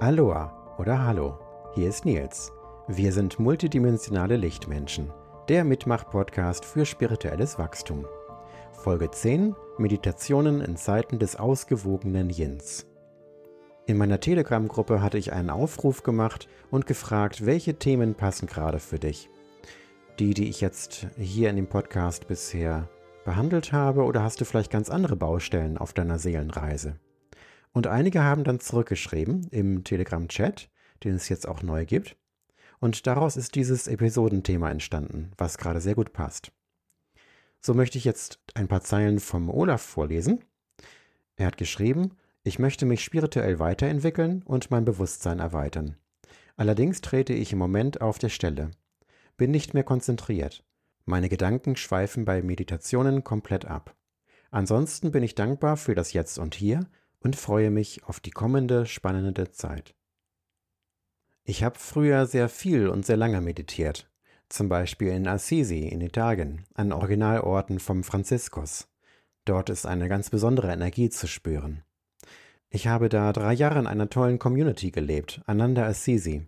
[0.00, 1.38] Aloha oder Hallo,
[1.74, 2.52] hier ist Nils.
[2.88, 5.12] Wir sind multidimensionale Lichtmenschen,
[5.50, 8.06] der Mitmach-Podcast für spirituelles Wachstum.
[8.72, 12.86] Folge 10: Meditationen in Zeiten des ausgewogenen Yins.
[13.84, 18.98] In meiner Telegram-Gruppe hatte ich einen Aufruf gemacht und gefragt, welche Themen passen gerade für
[18.98, 19.28] dich.
[20.18, 22.88] Die, die ich jetzt hier in dem Podcast bisher
[23.26, 26.96] behandelt habe, oder hast du vielleicht ganz andere Baustellen auf deiner Seelenreise?
[27.72, 30.70] Und einige haben dann zurückgeschrieben im Telegram-Chat,
[31.04, 32.16] den es jetzt auch neu gibt.
[32.80, 36.52] Und daraus ist dieses Episodenthema entstanden, was gerade sehr gut passt.
[37.60, 40.44] So möchte ich jetzt ein paar Zeilen vom Olaf vorlesen.
[41.36, 45.96] Er hat geschrieben, ich möchte mich spirituell weiterentwickeln und mein Bewusstsein erweitern.
[46.56, 48.70] Allerdings trete ich im Moment auf der Stelle,
[49.36, 50.64] bin nicht mehr konzentriert.
[51.04, 53.94] Meine Gedanken schweifen bei Meditationen komplett ab.
[54.50, 56.86] Ansonsten bin ich dankbar für das Jetzt und Hier
[57.20, 59.94] und freue mich auf die kommende spannende Zeit.
[61.44, 64.10] Ich habe früher sehr viel und sehr lange meditiert,
[64.48, 68.88] zum Beispiel in Assisi in Italien, an Originalorten vom Franziskus.
[69.44, 71.82] Dort ist eine ganz besondere Energie zu spüren.
[72.68, 76.46] Ich habe da drei Jahre in einer tollen Community gelebt, Ananda Assisi.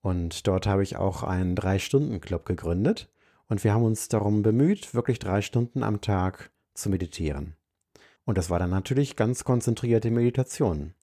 [0.00, 3.10] Und dort habe ich auch einen Drei-Stunden-Club gegründet
[3.48, 7.56] und wir haben uns darum bemüht, wirklich drei Stunden am Tag zu meditieren.
[8.24, 10.94] Und das war dann natürlich ganz konzentrierte Meditation.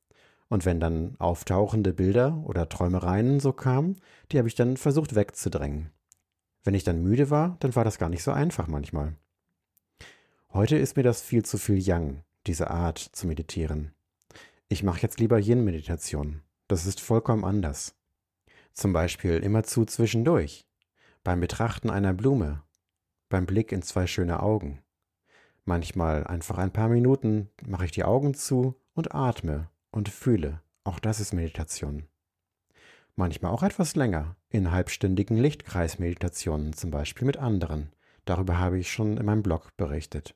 [0.49, 5.91] Und wenn dann auftauchende Bilder oder Träumereien so kamen, die habe ich dann versucht wegzudrängen.
[6.63, 9.15] Wenn ich dann müde war, dann war das gar nicht so einfach manchmal.
[10.53, 13.93] Heute ist mir das viel zu viel Yang, diese Art zu meditieren.
[14.67, 16.41] Ich mache jetzt lieber Yin-Meditation.
[16.67, 17.95] Das ist vollkommen anders.
[18.73, 20.65] Zum Beispiel immerzu zwischendurch,
[21.23, 22.63] beim Betrachten einer Blume,
[23.29, 24.81] beim Blick in zwei schöne Augen,
[25.71, 30.59] Manchmal einfach ein paar Minuten mache ich die Augen zu und atme und fühle.
[30.83, 32.09] Auch das ist Meditation.
[33.15, 37.93] Manchmal auch etwas länger, in halbstündigen Lichtkreismeditationen zum Beispiel mit anderen.
[38.25, 40.35] Darüber habe ich schon in meinem Blog berichtet.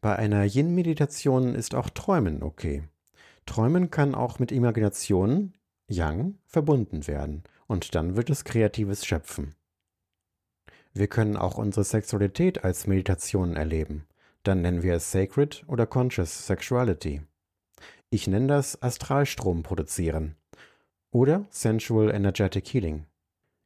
[0.00, 2.82] Bei einer Yin-Meditation ist auch Träumen okay.
[3.46, 5.56] Träumen kann auch mit Imagination,
[5.86, 9.54] Yang, verbunden werden und dann wird es kreatives Schöpfen.
[10.92, 14.06] Wir können auch unsere Sexualität als Meditation erleben.
[14.42, 17.22] Dann nennen wir es Sacred oder Conscious Sexuality.
[18.10, 20.34] Ich nenne das Astralstrom produzieren
[21.12, 23.06] oder Sensual Energetic Healing.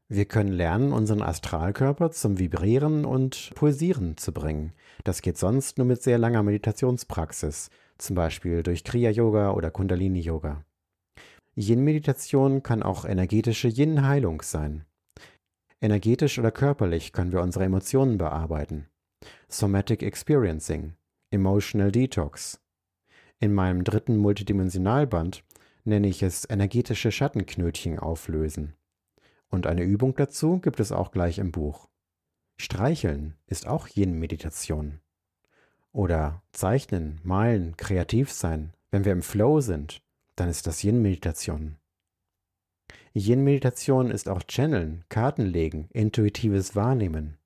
[0.08, 4.72] Wir können lernen, unseren Astralkörper zum Vibrieren und Pulsieren zu bringen.
[5.02, 10.62] Das geht sonst nur mit sehr langer Meditationspraxis, zum Beispiel durch Kriya-Yoga oder Kundalini-Yoga.
[11.56, 14.84] Yin-Meditation kann auch energetische Yin-Heilung sein.
[15.80, 18.88] Energetisch oder körperlich können wir unsere Emotionen bearbeiten.
[19.48, 20.94] Somatic Experiencing,
[21.30, 22.60] Emotional Detox.
[23.40, 25.44] In meinem dritten Multidimensionalband
[25.84, 28.74] nenne ich es energetische Schattenknötchen auflösen.
[29.50, 31.88] Und eine Übung dazu gibt es auch gleich im Buch.
[32.56, 35.00] Streicheln ist auch Yin-Meditation.
[35.92, 38.72] Oder zeichnen, malen, kreativ sein.
[38.90, 40.02] Wenn wir im Flow sind,
[40.36, 41.76] dann ist das Yin-Meditation.
[43.16, 47.38] Yin-Meditation ist auch Channeln, Kartenlegen, intuitives Wahrnehmen.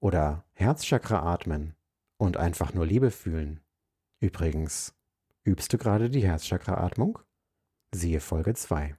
[0.00, 1.74] Oder Herzchakra atmen
[2.16, 3.60] und einfach nur Liebe fühlen.
[4.20, 4.94] Übrigens,
[5.44, 7.18] übst du gerade die Herzchakra-Atmung?
[7.94, 8.96] Siehe Folge 2.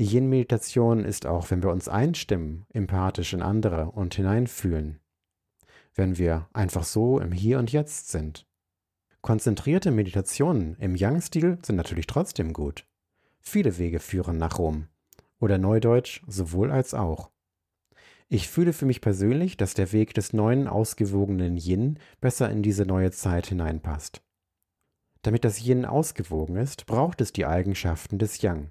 [0.00, 4.98] Yin-Meditation ist auch, wenn wir uns einstimmen, empathisch in andere und hineinfühlen.
[5.94, 8.48] Wenn wir einfach so im Hier und Jetzt sind.
[9.20, 12.87] Konzentrierte Meditationen im Yang-Stil sind natürlich trotzdem gut.
[13.48, 14.88] Viele Wege führen nach Rom.
[15.40, 17.30] Oder Neudeutsch sowohl als auch.
[18.28, 22.84] Ich fühle für mich persönlich, dass der Weg des neuen ausgewogenen Yin besser in diese
[22.84, 24.20] neue Zeit hineinpasst.
[25.22, 28.70] Damit das Yin ausgewogen ist, braucht es die Eigenschaften des Yang.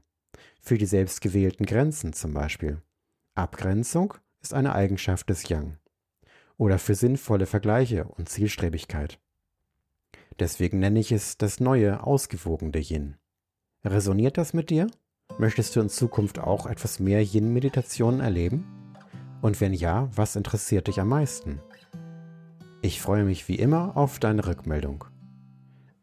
[0.61, 2.79] Für die selbstgewählten Grenzen zum Beispiel.
[3.33, 4.13] Abgrenzung
[4.44, 5.79] ist eine Eigenschaft des Yang.
[6.57, 9.19] Oder für sinnvolle Vergleiche und Zielstrebigkeit.
[10.39, 13.18] Deswegen nenne ich es das neue, ausgewogene Yin.
[13.85, 14.88] Resoniert das mit dir?
[15.38, 18.65] Möchtest du in Zukunft auch etwas mehr Yin-Meditationen erleben?
[19.41, 21.59] Und wenn ja, was interessiert dich am meisten?
[22.81, 25.06] Ich freue mich wie immer auf deine Rückmeldung.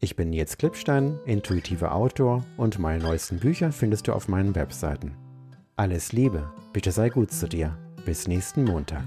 [0.01, 5.17] Ich bin Nils Klippstein, intuitiver Autor und meine neuesten Bücher findest du auf meinen Webseiten.
[5.77, 7.77] Alles Liebe, bitte sei gut zu dir.
[8.05, 9.05] Bis nächsten Montag.